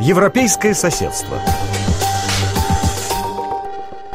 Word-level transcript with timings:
Европейское 0.00 0.74
соседство. 0.74 1.40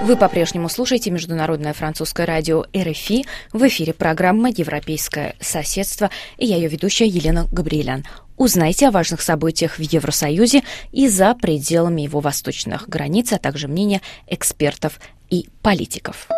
Вы 0.02 0.16
по-прежнему 0.16 0.70
слушаете 0.70 1.12
Международное 1.12 1.74
французское 1.74 2.26
радио 2.26 2.64
РФИ. 2.74 3.26
В 3.52 3.68
эфире 3.68 3.94
программа 3.94 4.50
«Европейское 4.50 5.36
соседство» 5.42 6.10
и 6.38 6.46
я 6.46 6.56
ее 6.56 6.70
ведущая 6.70 7.08
Елена 7.08 7.50
Габриэлян. 7.52 8.06
Узнайте 8.38 8.88
о 8.88 8.92
важных 8.92 9.22
событиях 9.22 9.78
в 9.78 9.82
Евросоюзе 9.82 10.64
и 10.94 11.10
за 11.10 11.36
пределами 11.36 12.04
его 12.04 12.22
восточных 12.22 12.88
границ, 12.88 13.34
а 13.34 13.38
также 13.38 13.68
мнения 13.68 14.02
экспертов 14.28 15.02
и 15.30 15.50
политиков. 15.62 16.30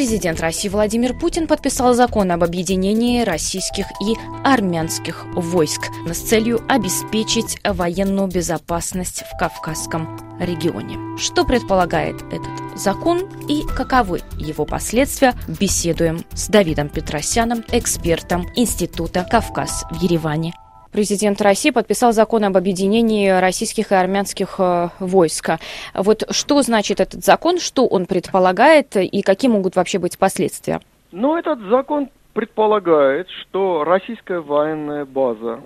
Президент 0.00 0.40
России 0.40 0.70
Владимир 0.70 1.12
Путин 1.12 1.46
подписал 1.46 1.92
закон 1.92 2.32
об 2.32 2.42
объединении 2.42 3.20
российских 3.20 3.84
и 4.00 4.14
армянских 4.42 5.26
войск 5.34 5.90
с 6.10 6.16
целью 6.16 6.62
обеспечить 6.70 7.58
военную 7.62 8.26
безопасность 8.26 9.24
в 9.30 9.38
Кавказском 9.38 10.18
регионе. 10.40 10.96
Что 11.18 11.44
предполагает 11.44 12.16
этот 12.32 12.48
закон 12.76 13.28
и 13.46 13.62
каковы 13.76 14.22
его 14.38 14.64
последствия, 14.64 15.34
беседуем 15.46 16.24
с 16.32 16.48
Давидом 16.48 16.88
Петросяном, 16.88 17.62
экспертом 17.70 18.46
Института 18.56 19.26
«Кавказ» 19.30 19.84
в 19.90 20.02
Ереване 20.02 20.54
президент 20.92 21.40
России 21.40 21.70
подписал 21.70 22.12
закон 22.12 22.44
об 22.44 22.56
объединении 22.56 23.28
российских 23.28 23.92
и 23.92 23.94
армянских 23.94 24.56
э, 24.58 24.88
войск. 24.98 25.50
Вот 25.94 26.24
что 26.30 26.62
значит 26.62 27.00
этот 27.00 27.24
закон, 27.24 27.58
что 27.58 27.86
он 27.86 28.06
предполагает 28.06 28.96
и 28.96 29.22
какие 29.22 29.50
могут 29.50 29.76
вообще 29.76 29.98
быть 29.98 30.18
последствия? 30.18 30.80
Ну, 31.12 31.36
этот 31.36 31.60
закон 31.60 32.08
предполагает, 32.32 33.28
что 33.30 33.84
российская 33.84 34.40
военная 34.40 35.04
база, 35.04 35.60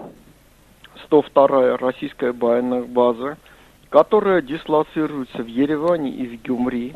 102-я 1.11 1.77
российская 1.77 2.33
военная 2.33 2.83
база, 2.83 3.37
которая 3.91 4.43
дислоцируется 4.43 5.43
в 5.43 5.47
Ереване 5.47 6.11
и 6.11 6.27
в 6.27 6.43
Гюмри, 6.43 6.95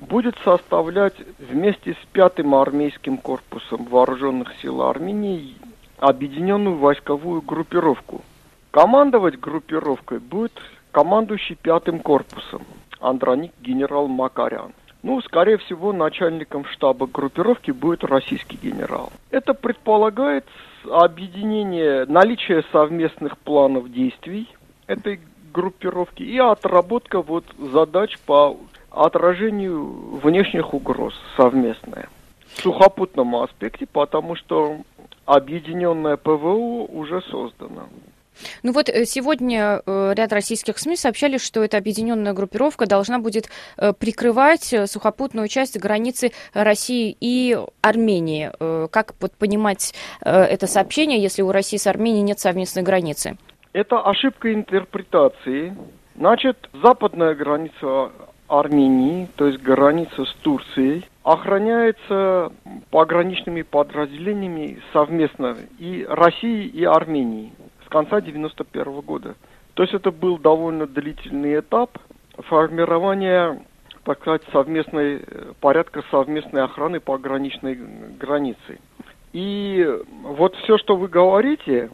будет 0.00 0.34
составлять 0.44 1.14
вместе 1.38 1.92
с 1.92 2.06
пятым 2.12 2.54
армейским 2.54 3.16
корпусом 3.16 3.84
вооруженных 3.84 4.52
сил 4.60 4.82
Армении 4.82 5.54
объединенную 5.98 6.76
войсковую 6.76 7.42
группировку. 7.42 8.22
Командовать 8.70 9.38
группировкой 9.38 10.18
будет 10.18 10.52
командующий 10.90 11.56
пятым 11.56 12.00
корпусом 12.00 12.62
Андроник 13.00 13.52
генерал 13.60 14.08
Макарян. 14.08 14.72
Ну, 15.02 15.20
скорее 15.20 15.58
всего, 15.58 15.92
начальником 15.92 16.64
штаба 16.64 17.06
группировки 17.06 17.70
будет 17.70 18.04
российский 18.04 18.56
генерал. 18.56 19.12
Это 19.30 19.52
предполагает 19.52 20.46
объединение, 20.90 22.06
наличие 22.06 22.64
совместных 22.72 23.36
планов 23.38 23.92
действий 23.92 24.48
этой 24.86 25.20
группировки 25.52 26.22
и 26.22 26.38
отработка 26.38 27.20
вот 27.20 27.44
задач 27.58 28.18
по 28.26 28.56
отражению 28.90 29.84
внешних 30.22 30.72
угроз 30.72 31.14
совместная. 31.36 32.08
В 32.54 32.60
сухопутном 32.62 33.36
аспекте, 33.36 33.86
потому 33.86 34.36
что 34.36 34.78
объединенное 35.26 36.16
ПВО 36.16 36.84
уже 36.84 37.20
создано. 37.22 37.88
Ну 38.62 38.72
вот 38.72 38.88
э, 38.88 39.04
сегодня 39.04 39.80
э, 39.84 40.12
ряд 40.16 40.32
российских 40.32 40.78
СМИ 40.78 40.96
сообщали, 40.96 41.38
что 41.38 41.62
эта 41.62 41.76
объединенная 41.76 42.32
группировка 42.32 42.86
должна 42.86 43.18
будет 43.18 43.48
э, 43.76 43.92
прикрывать 43.92 44.74
сухопутную 44.86 45.48
часть 45.48 45.78
границы 45.78 46.32
России 46.52 47.16
и 47.20 47.56
Армении. 47.80 48.50
Как 48.88 49.14
вот 49.20 49.32
понимать 49.32 49.94
это 50.20 50.66
сообщение, 50.66 51.20
если 51.20 51.42
у 51.42 51.52
России 51.52 51.76
с 51.76 51.86
Арменией 51.86 52.22
нет 52.22 52.38
совместной 52.38 52.82
границы? 52.82 53.36
Это 53.72 54.00
ошибка 54.00 54.52
интерпретации. 54.52 55.76
Значит, 56.16 56.68
западная 56.82 57.34
граница 57.34 58.12
Армении, 58.48 59.28
то 59.36 59.46
есть 59.46 59.60
граница 59.60 60.24
с 60.24 60.34
Турцией, 60.42 61.04
охраняется 61.24 62.52
пограничными 62.90 63.62
подразделениями 63.62 64.80
совместно 64.92 65.56
и 65.78 66.06
России, 66.08 66.66
и 66.66 66.84
Армении 66.84 67.52
с 67.86 67.88
конца 67.88 68.20
91 68.20 69.00
года. 69.00 69.34
То 69.72 69.82
есть 69.82 69.94
это 69.94 70.12
был 70.12 70.38
довольно 70.38 70.86
длительный 70.86 71.58
этап 71.60 71.98
формирования, 72.38 73.62
так 74.04 74.20
сказать, 74.20 74.42
совместной, 74.52 75.22
порядка 75.60 76.04
совместной 76.10 76.62
охраны 76.62 77.00
пограничной 77.00 77.74
границы. 78.20 78.78
И 79.32 79.88
вот 80.22 80.54
все, 80.56 80.76
что 80.76 80.94
вы 80.96 81.08
говорите, 81.08 81.90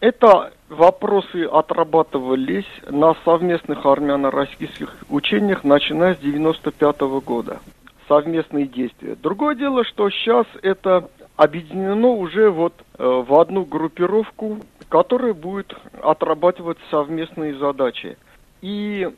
это 0.00 0.52
вопросы 0.68 1.44
отрабатывались 1.44 2.68
на 2.86 3.16
совместных 3.24 3.86
армяно-российских 3.86 4.94
учениях, 5.08 5.64
начиная 5.64 6.14
с 6.14 6.18
95 6.18 7.00
года 7.24 7.60
совместные 8.08 8.66
действия. 8.66 9.16
Другое 9.16 9.54
дело, 9.54 9.84
что 9.84 10.10
сейчас 10.10 10.46
это 10.62 11.08
объединено 11.36 12.08
уже 12.08 12.50
вот 12.50 12.74
э, 12.98 13.04
в 13.04 13.38
одну 13.40 13.64
группировку, 13.64 14.58
которая 14.88 15.34
будет 15.34 15.74
отрабатывать 16.02 16.78
совместные 16.90 17.58
задачи. 17.58 18.16
И 18.60 19.08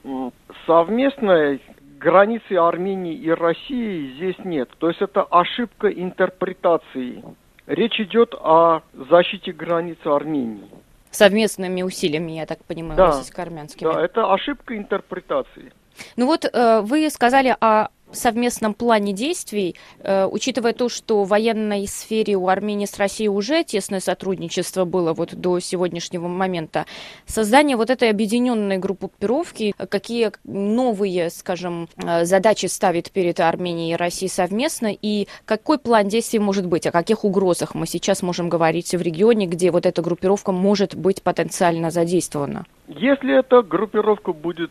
совместной 0.67 1.61
границы 1.99 2.55
Армении 2.55 3.15
и 3.15 3.31
России 3.31 4.15
здесь 4.17 4.39
нет. 4.45 4.71
То 4.79 4.89
есть 4.89 5.01
это 5.01 5.23
ошибка 5.23 5.89
интерпретации. 5.89 7.23
Речь 7.67 8.01
идет 8.01 8.35
о 8.35 8.83
защите 8.93 9.53
границы 9.53 10.07
Армении. 10.07 10.69
Совместными 11.11 11.83
усилиями, 11.83 12.33
я 12.33 12.47
так 12.47 12.65
понимаю, 12.65 12.97
да, 12.97 13.07
российско-армянскими. 13.07 13.93
Да, 13.93 14.05
это 14.05 14.33
ошибка 14.33 14.77
интерпретации. 14.77 15.73
Ну 16.17 16.27
вот 16.27 16.45
э, 16.45 16.81
вы 16.83 17.09
сказали 17.11 17.57
о 17.61 17.89
совместном 18.13 18.75
плане 18.75 19.13
действий, 19.13 19.77
э, 20.01 20.27
учитывая 20.27 20.73
то, 20.73 20.89
что 20.89 21.25
в 21.25 21.29
военной 21.29 21.87
сфере 21.87 22.37
у 22.37 22.49
Армении 22.49 22.87
с 22.87 22.99
Россией 22.99 23.29
уже 23.29 23.65
тесное 23.65 24.01
сотрудничество 24.01 24.85
было 24.85 25.13
вот 25.13 25.35
до 25.35 25.61
сегодняшнего 25.61 26.29
момента, 26.29 26.87
создание 27.27 27.77
вот 27.77 27.91
этой 27.91 28.11
объединенной 28.11 28.79
группировки, 28.79 29.75
какие 29.91 30.33
новые, 30.45 31.31
скажем, 31.31 31.89
э, 31.97 32.25
задачи 32.25 32.67
ставит 32.67 33.11
перед 33.11 33.41
Арменией 33.41 33.93
и 33.93 33.97
Россией 33.97 34.31
совместно, 34.31 34.93
и 34.93 35.29
какой 35.45 35.79
план 35.79 36.09
действий 36.09 36.39
может 36.39 36.67
быть, 36.67 36.87
о 36.87 36.93
каких 36.93 37.25
угрозах 37.25 37.75
мы 37.75 37.87
сейчас 37.87 38.23
можем 38.23 38.49
говорить 38.49 38.95
в 38.95 39.01
регионе, 39.01 39.47
где 39.47 39.71
вот 39.71 39.87
эта 39.87 40.03
группировка 40.03 40.53
может 40.53 40.95
быть 40.95 41.23
потенциально 41.23 41.91
задействована? 41.91 42.65
Если 42.89 43.39
эта 43.39 43.63
группировка 43.63 44.33
будет 44.33 44.71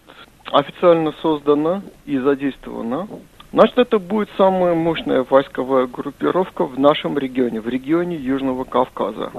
официально 0.51 1.13
создана 1.21 1.81
и 2.05 2.17
задействована, 2.17 3.07
значит, 3.51 3.77
это 3.77 3.99
будет 3.99 4.29
самая 4.37 4.75
мощная 4.75 5.25
войсковая 5.29 5.87
группировка 5.87 6.65
в 6.65 6.79
нашем 6.79 7.17
регионе, 7.17 7.61
в 7.61 7.67
регионе 7.67 8.15
Южного 8.15 8.63
Кавказа, 8.63 9.31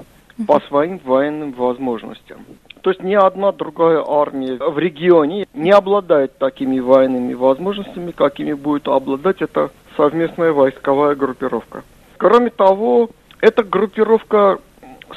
по 0.47 0.61
своим 0.69 1.01
военным 1.05 1.53
возможностям. 1.53 2.45
То 2.83 2.91
есть 2.91 3.03
ни 3.03 3.15
одна 3.15 3.53
другая 3.53 4.05
армия 4.07 4.59
в 4.59 4.79
регионе 4.79 5.49
не 5.55 5.71
обладает 5.71 6.39
такими 6.39 6.79
военными 6.79 7.35
возможностями, 7.35 8.13
какими 8.13 8.53
будет 8.53 8.87
обладать 8.87 9.43
эта 9.43 9.71
совместная 9.97 10.53
войсковая 10.53 11.15
группировка. 11.15 11.83
Кроме 12.19 12.51
того, 12.51 13.11
эта 13.41 13.65
группировка 13.65 14.59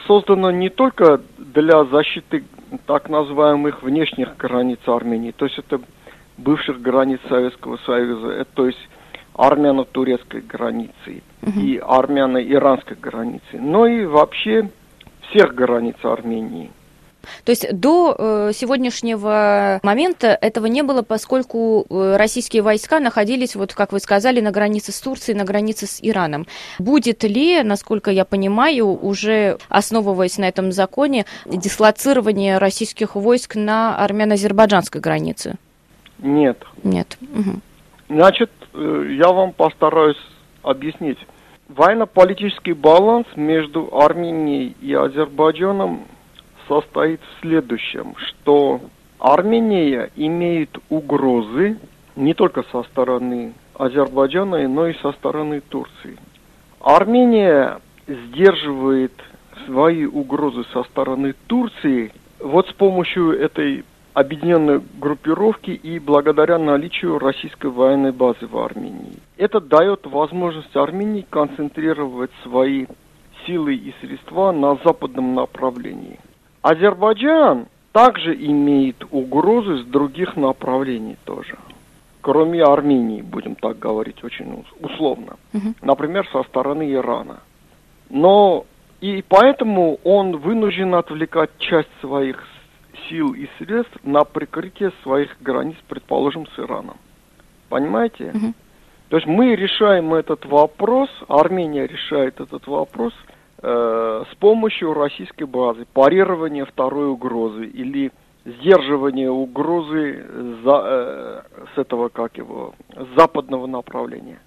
создана 0.07 0.51
не 0.51 0.69
только 0.69 1.21
для 1.37 1.83
защиты 1.85 2.43
так 2.85 3.09
называемых 3.09 3.83
внешних 3.83 4.37
границ 4.37 4.79
Армении, 4.85 5.31
то 5.31 5.45
есть 5.45 5.57
это 5.57 5.81
бывших 6.37 6.81
границ 6.81 7.19
Советского 7.27 7.77
Союза, 7.85 8.29
это, 8.29 8.49
то 8.53 8.67
есть 8.67 8.89
армяно-турецкой 9.33 10.41
границы 10.41 11.23
угу. 11.41 11.59
и 11.59 11.77
армяно-иранской 11.77 12.97
границы, 12.97 13.59
но 13.59 13.85
и 13.85 14.05
вообще 14.05 14.69
всех 15.29 15.53
границ 15.55 15.95
Армении. 16.03 16.71
То 17.43 17.51
есть 17.51 17.71
до 17.71 18.15
э, 18.17 18.51
сегодняшнего 18.53 19.79
момента 19.83 20.37
этого 20.39 20.67
не 20.67 20.81
было, 20.83 21.01
поскольку 21.01 21.85
э, 21.89 22.15
российские 22.17 22.61
войска 22.61 22.99
находились, 22.99 23.55
вот 23.55 23.73
как 23.73 23.91
вы 23.91 23.99
сказали, 23.99 24.41
на 24.41 24.51
границе 24.51 24.91
с 24.91 24.99
Турцией, 24.99 25.37
на 25.37 25.43
границе 25.43 25.87
с 25.87 25.99
Ираном. 26.01 26.47
Будет 26.79 27.23
ли, 27.23 27.63
насколько 27.63 28.11
я 28.11 28.25
понимаю, 28.25 28.87
уже 28.87 29.57
основываясь 29.69 30.37
на 30.37 30.47
этом 30.47 30.71
законе, 30.71 31.25
дислоцирование 31.45 32.57
российских 32.57 33.15
войск 33.15 33.55
на 33.55 33.97
армяно-азербайджанской 34.03 35.01
границе? 35.01 35.55
Нет. 36.19 36.63
Нет. 36.83 37.17
Угу. 37.21 37.59
Значит, 38.09 38.51
э, 38.73 39.05
я 39.17 39.29
вам 39.29 39.53
постараюсь 39.53 40.17
объяснить. 40.63 41.17
Военно-политический 41.67 42.73
баланс 42.73 43.27
между 43.35 43.89
Арменией 43.95 44.75
и 44.81 44.93
Азербайджаном 44.93 46.05
состоит 46.69 47.19
в 47.19 47.41
следующем, 47.41 48.15
что 48.15 48.79
Армения 49.19 50.09
имеет 50.15 50.77
угрозы 50.89 51.77
не 52.15 52.33
только 52.33 52.63
со 52.71 52.83
стороны 52.83 53.53
Азербайджана, 53.73 54.65
но 54.69 54.87
и 54.87 54.93
со 55.01 55.11
стороны 55.13 55.59
Турции. 55.59 56.17
Армения 56.79 57.79
сдерживает 58.07 59.13
свои 59.65 60.05
угрозы 60.05 60.63
со 60.71 60.83
стороны 60.83 61.33
Турции 61.47 62.13
вот 62.39 62.69
с 62.69 62.73
помощью 62.73 63.37
этой 63.37 63.83
объединенной 64.13 64.81
группировки 64.99 65.71
и 65.71 65.99
благодаря 65.99 66.57
наличию 66.57 67.19
российской 67.19 67.69
военной 67.69 68.11
базы 68.11 68.47
в 68.47 68.57
Армении. 68.57 69.19
Это 69.37 69.59
дает 69.59 70.05
возможность 70.05 70.75
Армении 70.75 71.25
концентрировать 71.29 72.31
свои 72.43 72.85
силы 73.45 73.75
и 73.75 73.93
средства 74.01 74.51
на 74.51 74.77
западном 74.83 75.35
направлении. 75.35 76.19
Азербайджан 76.61 77.67
также 77.91 78.35
имеет 78.35 79.03
угрозы 79.11 79.83
с 79.83 79.85
других 79.85 80.35
направлений 80.35 81.17
тоже. 81.25 81.57
Кроме 82.21 82.63
Армении, 82.63 83.21
будем 83.21 83.55
так 83.55 83.79
говорить 83.79 84.23
очень 84.23 84.65
условно. 84.79 85.37
Угу. 85.53 85.73
Например, 85.81 86.27
со 86.31 86.43
стороны 86.43 86.91
Ирана. 86.93 87.39
Но 88.09 88.65
и 88.99 89.23
поэтому 89.27 89.99
он 90.03 90.37
вынужден 90.37 90.95
отвлекать 90.95 91.51
часть 91.59 91.89
своих 92.01 92.45
сил 93.07 93.33
и 93.33 93.47
средств 93.57 93.97
на 94.03 94.23
прикрытие 94.25 94.91
своих 95.03 95.35
границ, 95.41 95.77
предположим, 95.87 96.45
с 96.47 96.59
Ираном. 96.59 96.97
Понимаете? 97.69 98.31
Угу. 98.33 98.53
То 99.09 99.17
есть 99.17 99.27
мы 99.27 99.55
решаем 99.55 100.13
этот 100.13 100.45
вопрос, 100.45 101.09
Армения 101.27 101.87
решает 101.87 102.39
этот 102.39 102.67
вопрос 102.67 103.13
с 103.61 104.35
помощью 104.39 104.93
российской 104.93 105.43
базы, 105.43 105.85
парирования 105.93 106.65
второй 106.65 107.09
угрозы 107.09 107.65
или 107.65 108.11
сдерживания 108.45 109.29
угрозы 109.29 110.25
за, 110.63 110.81
э, 110.83 111.41
с 111.75 111.77
этого, 111.77 112.09
как 112.09 112.37
его, 112.37 112.73
западного 113.15 113.67
направления. 113.67 114.39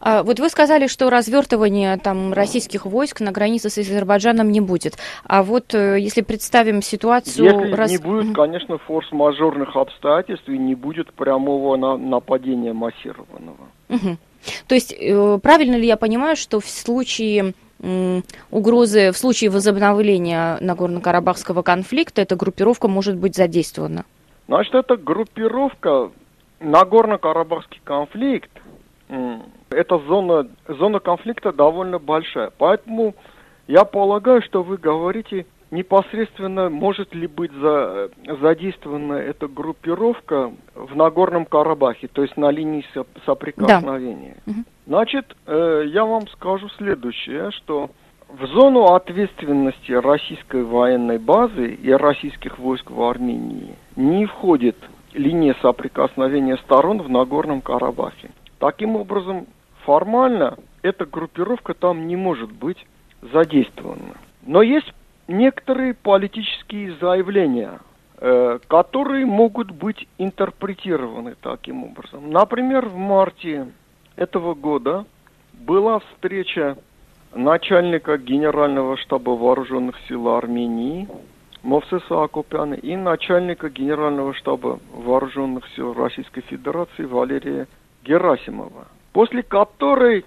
А, 0.00 0.22
вот 0.22 0.40
вы 0.40 0.50
сказали, 0.50 0.86
что 0.86 1.08
развертывания 1.08 1.96
там 1.96 2.32
российских 2.32 2.84
войск 2.84 3.20
на 3.20 3.32
границе 3.32 3.70
с 3.70 3.78
Азербайджаном 3.78 4.50
не 4.50 4.60
будет. 4.60 4.98
А 5.24 5.42
вот 5.42 5.74
э, 5.74 5.98
если 5.98 6.20
представим 6.20 6.82
ситуацию... 6.82 7.46
Если 7.46 7.72
раз... 7.72 7.90
не 7.90 7.98
будет, 7.98 8.34
конечно, 8.34 8.78
форс-мажорных 8.78 9.74
обстоятельств 9.74 10.48
и 10.48 10.58
не 10.58 10.74
будет 10.74 11.12
прямого 11.14 11.76
на... 11.76 11.96
нападения 11.96 12.72
массированного. 12.72 13.68
Угу. 13.88 14.16
То 14.68 14.74
есть 14.74 14.92
э, 14.92 15.38
правильно 15.42 15.76
ли 15.76 15.86
я 15.86 15.96
понимаю, 15.96 16.36
что 16.36 16.60
в 16.60 16.68
случае 16.68 17.54
угрозы, 18.50 19.12
в 19.12 19.16
случае 19.16 19.50
возобновления 19.50 20.58
Нагорно-Карабахского 20.60 21.62
конфликта 21.62 22.22
эта 22.22 22.36
группировка 22.36 22.88
может 22.88 23.16
быть 23.16 23.34
задействована? 23.36 24.04
Значит, 24.46 24.74
эта 24.74 24.96
группировка, 24.96 26.10
Нагорно-Карабахский 26.60 27.80
конфликт, 27.84 28.50
эта 29.70 29.98
зона, 29.98 30.48
зона 30.68 31.00
конфликта 31.00 31.52
довольно 31.52 31.98
большая. 31.98 32.50
Поэтому 32.56 33.14
я 33.66 33.84
полагаю, 33.84 34.42
что 34.42 34.62
вы 34.62 34.76
говорите 34.76 35.46
непосредственно, 35.74 36.70
может 36.70 37.14
ли 37.14 37.26
быть 37.26 37.52
за, 37.52 38.10
задействована 38.40 39.14
эта 39.14 39.48
группировка 39.48 40.52
в 40.74 40.96
Нагорном 40.96 41.44
Карабахе, 41.44 42.08
то 42.08 42.22
есть 42.22 42.36
на 42.36 42.50
линии 42.50 42.84
соприкосновения. 43.26 44.36
Да. 44.46 44.52
Значит, 44.86 45.36
э, 45.46 45.84
я 45.86 46.04
вам 46.04 46.28
скажу 46.28 46.68
следующее, 46.78 47.50
что 47.50 47.90
в 48.28 48.46
зону 48.46 48.94
ответственности 48.94 49.92
российской 49.92 50.62
военной 50.62 51.18
базы 51.18 51.74
и 51.74 51.90
российских 51.90 52.58
войск 52.58 52.90
в 52.90 53.02
Армении 53.02 53.74
не 53.96 54.26
входит 54.26 54.76
линия 55.12 55.56
соприкосновения 55.60 56.56
сторон 56.58 57.02
в 57.02 57.10
Нагорном 57.10 57.60
Карабахе. 57.60 58.30
Таким 58.58 58.96
образом, 58.96 59.46
формально 59.84 60.56
эта 60.82 61.04
группировка 61.04 61.74
там 61.74 62.06
не 62.06 62.16
может 62.16 62.52
быть 62.52 62.78
задействована. 63.32 64.14
Но 64.46 64.62
есть 64.62 64.92
некоторые 65.28 65.94
политические 65.94 66.96
заявления, 67.00 67.80
э, 68.18 68.58
которые 68.68 69.26
могут 69.26 69.70
быть 69.70 70.06
интерпретированы 70.18 71.36
таким 71.40 71.84
образом. 71.84 72.30
Например, 72.30 72.86
в 72.86 72.96
марте 72.96 73.68
этого 74.16 74.54
года 74.54 75.04
была 75.52 76.00
встреча 76.00 76.76
начальника 77.34 78.16
Генерального 78.18 78.96
штаба 78.96 79.30
вооруженных 79.30 79.96
сил 80.08 80.28
Армении 80.28 81.08
Мовсеса 81.62 82.22
Акопяна 82.22 82.74
и 82.74 82.94
начальника 82.94 83.70
Генерального 83.70 84.34
штаба 84.34 84.78
вооруженных 84.92 85.64
сил 85.74 85.94
Российской 85.94 86.42
Федерации 86.42 87.04
Валерия 87.04 87.66
Герасимова, 88.04 88.86
после 89.12 89.42
которой 89.42 90.24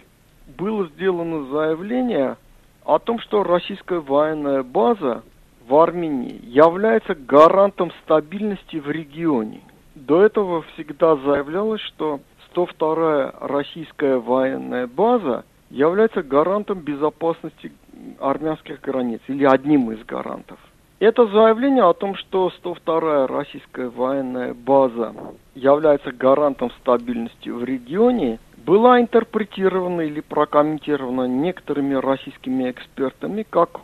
было 0.57 0.87
сделано 0.87 1.45
заявление 1.45 2.37
о 2.87 2.99
том, 2.99 3.19
что 3.19 3.43
российская 3.43 3.99
военная 3.99 4.63
база 4.63 5.21
в 5.67 5.75
Армении 5.75 6.39
является 6.45 7.15
гарантом 7.15 7.91
стабильности 8.03 8.77
в 8.77 8.89
регионе. 8.89 9.59
До 9.93 10.23
этого 10.23 10.61
всегда 10.73 11.17
заявлялось, 11.17 11.81
что 11.81 12.21
102-я 12.55 13.33
российская 13.41 14.17
военная 14.17 14.87
база 14.87 15.43
является 15.69 16.23
гарантом 16.23 16.79
безопасности 16.79 17.73
армянских 18.21 18.79
границ 18.79 19.19
или 19.27 19.43
одним 19.43 19.91
из 19.91 20.05
гарантов. 20.05 20.57
Это 20.99 21.27
заявление 21.27 21.83
о 21.83 21.93
том, 21.93 22.15
что 22.15 22.49
102-я 22.63 23.27
российская 23.27 23.89
военная 23.89 24.53
база 24.53 25.13
является 25.55 26.13
гарантом 26.13 26.71
стабильности 26.79 27.49
в 27.49 27.65
регионе, 27.65 28.39
была 28.67 28.99
интерпретирована 28.99 30.01
или 30.01 30.19
прокомментирована 30.19 31.25
некоторыми 31.25 31.95
российскими 31.95 32.69
экспертами 32.69 33.45
как 33.49 33.79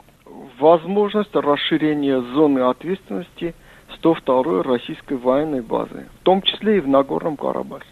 возможность 0.60 1.34
расширения 1.34 2.20
зоны 2.20 2.60
ответственности 2.60 3.56
102-й 4.02 4.62
российской 4.62 5.18
военной 5.18 5.62
базы, 5.62 6.08
в 6.20 6.24
том 6.24 6.42
числе 6.42 6.78
и 6.78 6.82
в 6.82 6.88
Нагорном 6.90 7.38
Карабахе. 7.38 7.88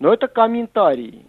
Но 0.00 0.12
это 0.12 0.26
комментарии. 0.26 1.24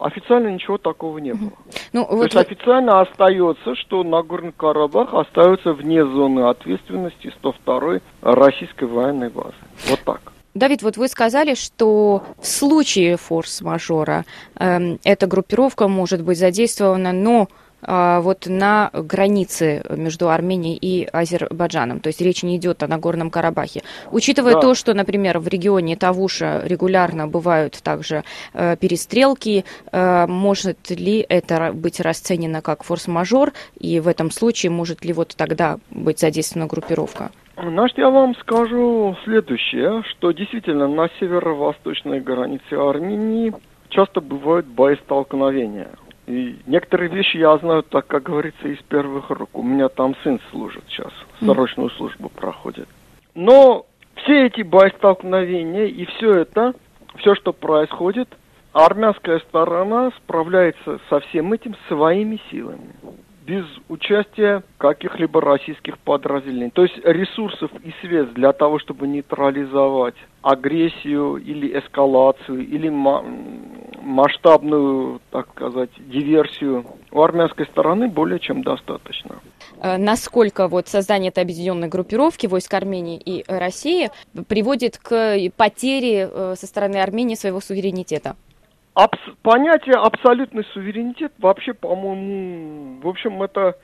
Официально 0.00 0.48
ничего 0.48 0.78
такого 0.78 1.18
не 1.18 1.32
было. 1.32 1.52
Ну, 1.92 2.04
То 2.04 2.16
вот 2.16 2.22
есть 2.24 2.34
вы... 2.34 2.40
официально 2.40 3.00
остается, 3.00 3.76
что 3.76 4.02
Нагорный 4.02 4.52
Карабах 4.52 5.14
остается 5.14 5.74
вне 5.74 6.04
зоны 6.04 6.48
ответственности 6.48 7.32
102-й 7.40 8.00
российской 8.22 8.84
военной 8.84 9.28
базы. 9.28 9.54
Вот 9.88 10.00
так. 10.04 10.32
Давид, 10.54 10.82
вот 10.82 10.96
вы 10.96 11.08
сказали, 11.08 11.54
что 11.54 12.24
в 12.40 12.46
случае 12.46 13.16
форс-мажора 13.16 14.24
э, 14.58 14.96
эта 15.04 15.26
группировка 15.26 15.86
может 15.88 16.22
быть 16.22 16.38
задействована, 16.38 17.12
но 17.12 17.48
а, 17.82 18.20
вот 18.20 18.46
на 18.46 18.90
границе 18.92 19.82
между 19.88 20.30
Арменией 20.30 20.76
и 20.76 21.04
Азербайджаном. 21.04 22.00
То 22.00 22.08
есть 22.08 22.20
речь 22.20 22.42
не 22.42 22.56
идет 22.56 22.82
о 22.82 22.88
Нагорном 22.88 23.30
Карабахе. 23.30 23.82
Учитывая 24.10 24.54
да. 24.54 24.60
то, 24.60 24.74
что, 24.74 24.94
например, 24.94 25.38
в 25.38 25.48
регионе 25.48 25.96
Тавуша 25.96 26.62
регулярно 26.64 27.26
бывают 27.26 27.80
также 27.82 28.24
э, 28.52 28.76
перестрелки, 28.76 29.64
э, 29.92 30.26
может 30.26 30.90
ли 30.90 31.24
это 31.28 31.72
быть 31.72 32.00
расценено 32.00 32.60
как 32.60 32.82
форс-мажор, 32.82 33.52
и 33.78 34.00
в 34.00 34.08
этом 34.08 34.30
случае 34.30 34.70
может 34.70 35.04
ли 35.04 35.12
вот 35.12 35.34
тогда 35.36 35.78
быть 35.90 36.20
задействована 36.20 36.66
группировка? 36.66 37.30
Значит, 37.62 37.98
я 37.98 38.08
вам 38.08 38.34
скажу 38.36 39.16
следующее, 39.24 40.02
что 40.10 40.32
действительно 40.32 40.88
на 40.88 41.08
северо-восточной 41.20 42.20
границе 42.20 42.72
Армении 42.72 43.52
часто 43.90 44.22
бывают 44.22 44.66
боестолкновения. 44.66 45.90
И 46.26 46.56
некоторые 46.66 47.10
вещи 47.10 47.36
я 47.36 47.58
знаю, 47.58 47.82
так 47.82 48.06
как 48.06 48.22
говорится, 48.22 48.66
из 48.68 48.78
первых 48.84 49.28
рук. 49.30 49.50
У 49.52 49.62
меня 49.62 49.88
там 49.88 50.14
сын 50.22 50.40
служит 50.50 50.84
сейчас, 50.88 51.12
срочную 51.40 51.90
службу 51.90 52.30
проходит. 52.30 52.88
Но 53.34 53.84
все 54.14 54.46
эти 54.46 54.62
боестолкновения 54.62 55.84
и 55.84 56.06
все 56.06 56.32
это, 56.36 56.72
все, 57.16 57.34
что 57.34 57.52
происходит, 57.52 58.28
армянская 58.72 59.40
сторона 59.40 60.12
справляется 60.16 60.98
со 61.10 61.20
всем 61.20 61.52
этим 61.52 61.74
своими 61.88 62.40
силами 62.50 62.94
без 63.46 63.64
участия 63.88 64.62
каких-либо 64.78 65.40
российских 65.40 65.98
подразделений. 65.98 66.70
То 66.70 66.82
есть 66.82 66.96
ресурсов 67.04 67.70
и 67.82 67.92
средств 68.00 68.34
для 68.34 68.52
того, 68.52 68.78
чтобы 68.78 69.06
нейтрализовать 69.06 70.14
агрессию 70.42 71.36
или 71.36 71.78
эскалацию, 71.78 72.66
или 72.66 72.88
масштабную, 74.02 75.20
так 75.30 75.48
сказать, 75.50 75.90
диверсию 75.98 76.84
у 77.10 77.22
армянской 77.22 77.66
стороны 77.66 78.08
более 78.08 78.38
чем 78.38 78.62
достаточно. 78.62 79.36
Э, 79.82 79.96
насколько 79.96 80.68
вот 80.68 80.88
создание 80.88 81.30
этой 81.30 81.42
объединенной 81.42 81.88
группировки 81.88 82.46
войск 82.46 82.72
Армении 82.74 83.18
и 83.18 83.44
России 83.46 84.10
приводит 84.48 84.98
к 84.98 85.38
потере 85.56 86.30
э, 86.30 86.54
со 86.56 86.66
стороны 86.66 86.96
Армении 86.96 87.34
своего 87.34 87.60
суверенитета? 87.60 88.36
Абс- 88.94 89.34
понятие 89.42 89.94
абсолютный 89.94 90.64
суверенитет 90.72 91.32
вообще, 91.38 91.74
по-моему, 91.74 93.00
в 93.00 93.08
общем, 93.08 93.42
это, 93.42 93.76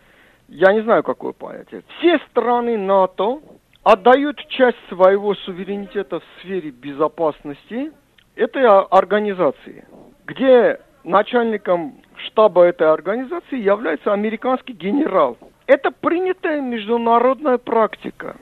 я 0.48 0.72
не 0.72 0.82
знаю, 0.82 1.02
какое 1.02 1.32
понятие. 1.32 1.82
Все 1.98 2.18
страны 2.30 2.76
НАТО 2.76 3.40
отдают 3.84 4.44
часть 4.48 4.78
своего 4.88 5.34
суверенитета 5.34 6.20
в 6.20 6.24
сфере 6.40 6.70
безопасности 6.70 7.92
этой 8.34 8.66
организации, 8.66 9.84
где 10.26 10.80
начальником 11.04 11.94
штаба 12.16 12.64
этой 12.64 12.90
организации 12.90 13.58
является 13.60 14.12
американский 14.12 14.72
генерал. 14.72 15.38
Это 15.66 15.92
принятая 15.92 16.60
международная 16.60 17.58
практика. 17.58 18.36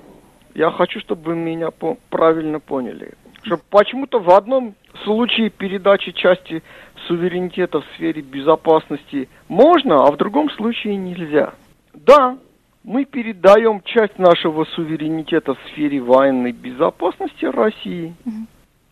Я 0.54 0.70
хочу, 0.70 1.00
чтобы 1.00 1.32
вы 1.32 1.36
меня 1.36 1.70
по- 1.70 1.98
правильно 2.08 2.58
поняли. 2.58 3.12
Что 3.42 3.58
почему-то 3.70 4.18
в 4.18 4.30
одном 4.30 4.74
случае 4.98 5.50
передачи 5.50 6.12
части 6.12 6.62
суверенитета 7.06 7.80
в 7.80 7.84
сфере 7.94 8.22
безопасности 8.22 9.28
можно, 9.48 10.04
а 10.06 10.12
в 10.12 10.16
другом 10.16 10.50
случае 10.50 10.96
нельзя. 10.96 11.54
Да, 11.92 12.36
мы 12.82 13.04
передаем 13.04 13.80
часть 13.82 14.18
нашего 14.18 14.64
суверенитета 14.64 15.54
в 15.54 15.58
сфере 15.70 16.00
военной 16.00 16.52
безопасности 16.52 17.46
России. 17.46 18.14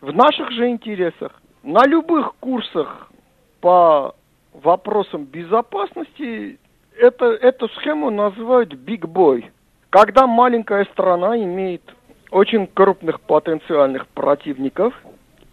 В 0.01 0.13
наших 0.13 0.51
же 0.51 0.69
интересах. 0.69 1.31
На 1.63 1.85
любых 1.85 2.35
курсах 2.39 3.09
по 3.61 4.15
вопросам 4.53 5.25
безопасности 5.25 6.59
это, 6.97 7.25
эту 7.25 7.69
схему 7.69 8.09
называют 8.09 8.73
big 8.73 9.01
boy. 9.01 9.45
Когда 9.89 10.27
маленькая 10.27 10.85
страна 10.85 11.37
имеет 11.37 11.81
очень 12.31 12.67
крупных 12.67 13.21
потенциальных 13.21 14.07
противников 14.07 14.93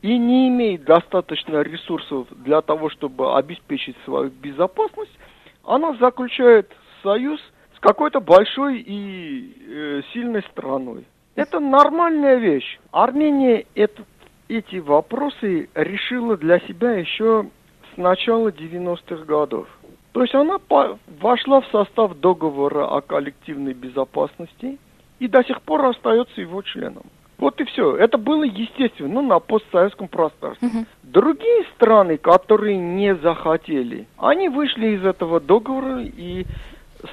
и 0.02 0.16
не 0.16 0.48
имеет 0.48 0.84
достаточно 0.84 1.60
ресурсов 1.62 2.26
для 2.30 2.62
того, 2.62 2.88
чтобы 2.90 3.36
обеспечить 3.36 3.96
свою 4.04 4.30
безопасность, 4.30 5.16
она 5.64 5.94
заключает 5.94 6.70
союз 7.02 7.40
с 7.76 7.80
какой-то 7.80 8.20
большой 8.20 8.80
и 8.80 9.54
э, 9.68 10.02
сильной 10.12 10.42
страной. 10.50 11.04
Это 11.34 11.60
нормальная 11.60 12.36
вещь. 12.36 12.78
Армения 12.92 13.66
это, 13.74 14.02
эти 14.48 14.76
вопросы 14.76 15.68
решила 15.74 16.36
для 16.36 16.60
себя 16.60 16.92
еще 16.92 17.46
с 17.94 17.96
начала 17.96 18.48
90-х 18.48 19.24
годов. 19.24 19.68
То 20.12 20.22
есть 20.22 20.34
она 20.34 20.58
по, 20.58 20.98
вошла 21.20 21.60
в 21.60 21.66
состав 21.68 22.18
договора 22.18 22.86
о 22.96 23.00
коллективной 23.00 23.74
безопасности 23.74 24.78
и 25.18 25.28
до 25.28 25.44
сих 25.44 25.62
пор 25.62 25.84
остается 25.84 26.40
его 26.40 26.62
членом. 26.62 27.04
Вот 27.40 27.58
и 27.60 27.64
все. 27.64 27.96
Это 27.96 28.18
было 28.18 28.44
естественно 28.44 29.14
ну, 29.14 29.22
на 29.22 29.40
постсоветском 29.40 30.08
пространстве. 30.08 30.68
Мгм. 30.68 30.86
Другие 31.02 31.64
страны, 31.74 32.18
которые 32.18 32.76
не 32.76 33.16
захотели, 33.16 34.06
они 34.18 34.48
вышли 34.50 34.88
из 34.96 35.04
этого 35.04 35.40
договора 35.40 36.02
и 36.02 36.44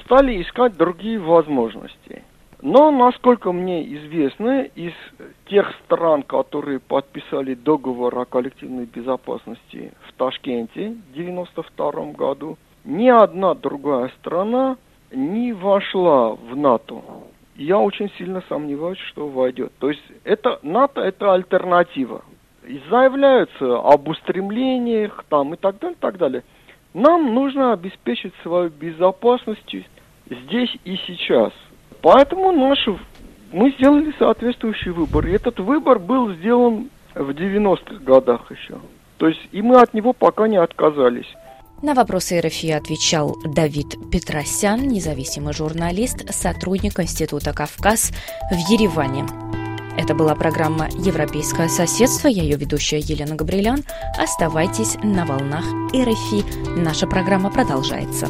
стали 0.04 0.40
искать 0.42 0.76
другие 0.76 1.18
возможности. 1.18 2.22
Но, 2.60 2.90
насколько 2.90 3.52
мне 3.52 3.82
известно, 3.94 4.62
из 4.62 4.92
тех 5.46 5.72
стран, 5.84 6.22
которые 6.24 6.80
подписали 6.80 7.54
договор 7.54 8.18
о 8.18 8.24
коллективной 8.24 8.84
безопасности 8.84 9.92
в 10.08 10.12
Ташкенте 10.14 10.96
в 11.10 11.12
1992 11.12 12.12
году, 12.12 12.58
ни 12.84 13.08
одна 13.08 13.54
другая 13.54 14.10
страна 14.20 14.76
не 15.10 15.52
вошла 15.52 16.34
в 16.34 16.56
НАТО. 16.56 17.02
Я 17.58 17.80
очень 17.80 18.08
сильно 18.16 18.40
сомневаюсь, 18.48 19.00
что 19.00 19.26
войдет. 19.26 19.72
То 19.80 19.90
есть 19.90 20.02
это 20.22 20.60
НАТО 20.62 21.00
это 21.00 21.34
альтернатива. 21.34 22.22
И 22.64 22.80
заявляются 22.88 23.78
об 23.78 24.06
устремлениях 24.06 25.24
там 25.28 25.54
и 25.54 25.56
так 25.56 25.78
далее, 25.80 25.96
так 25.98 26.18
далее. 26.18 26.44
Нам 26.94 27.34
нужно 27.34 27.72
обеспечить 27.72 28.32
свою 28.42 28.70
безопасность 28.70 29.74
здесь 30.30 30.70
и 30.84 30.96
сейчас. 31.08 31.52
Поэтому 32.00 32.52
наш, 32.52 32.78
мы 33.52 33.72
сделали 33.72 34.14
соответствующий 34.20 34.92
выбор. 34.92 35.26
И 35.26 35.32
этот 35.32 35.58
выбор 35.58 35.98
был 35.98 36.32
сделан 36.34 36.90
в 37.12 37.30
90-х 37.30 38.04
годах 38.04 38.52
еще. 38.52 38.78
То 39.16 39.26
есть 39.26 39.48
и 39.50 39.62
мы 39.62 39.80
от 39.80 39.94
него 39.94 40.12
пока 40.12 40.46
не 40.46 40.58
отказались. 40.58 41.26
На 41.80 41.94
вопросы 41.94 42.40
РФИ 42.40 42.72
отвечал 42.72 43.36
Давид 43.44 44.10
Петросян, 44.10 44.88
независимый 44.88 45.54
журналист, 45.54 46.34
сотрудник 46.34 46.98
Института 46.98 47.52
«Кавказ» 47.52 48.10
в 48.50 48.56
Ереване. 48.56 49.24
Это 49.96 50.12
была 50.12 50.34
программа 50.34 50.88
«Европейское 50.88 51.68
соседство». 51.68 52.26
Я 52.26 52.42
ее 52.42 52.56
ведущая 52.56 52.98
Елена 52.98 53.36
Габрилян. 53.36 53.84
Оставайтесь 54.16 54.96
на 55.04 55.24
волнах 55.24 55.64
РФИ. 55.94 56.80
Наша 56.80 57.06
программа 57.06 57.48
продолжается. 57.48 58.26